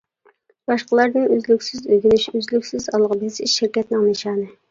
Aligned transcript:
باشقىلاردىن 0.69 1.27
ئۈزلۈكسىز 1.35 1.83
ئۆگىنىش، 1.91 2.25
ئۈزلۈكسىز 2.31 2.89
ئالغا 2.95 3.21
بېسىش 3.25 3.57
شىركەتنىڭ 3.59 4.09
نىشانى. 4.11 4.51